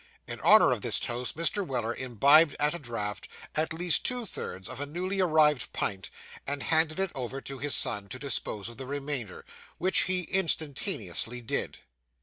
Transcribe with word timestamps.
In 0.25 0.39
honour 0.39 0.71
of 0.71 0.81
this 0.81 0.99
toast 0.99 1.37
Mr. 1.37 1.63
Weller 1.63 1.95
imbibed 1.95 2.55
at 2.59 2.73
a 2.73 2.79
draught, 2.79 3.27
at 3.53 3.71
least 3.71 4.03
two 4.03 4.25
thirds 4.25 4.67
of 4.67 4.81
a 4.81 4.87
newly 4.87 5.21
arrived 5.21 5.71
pint, 5.73 6.09
and 6.47 6.63
handed 6.63 6.99
it 6.99 7.11
over 7.13 7.39
to 7.41 7.59
his 7.59 7.75
son, 7.75 8.07
to 8.07 8.17
dispose 8.17 8.67
of 8.67 8.77
the 8.77 8.87
remainder, 8.87 9.45
which 9.77 10.05
he 10.05 10.21
instantaneously 10.21 11.39
did. 11.39 11.77